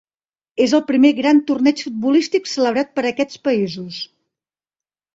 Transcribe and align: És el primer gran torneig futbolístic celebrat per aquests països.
És 0.63 0.71
el 0.77 0.81
primer 0.91 1.11
gran 1.19 1.43
torneig 1.51 1.85
futbolístic 1.89 2.51
celebrat 2.55 2.93
per 2.99 3.07
aquests 3.13 3.47
països. 3.49 4.05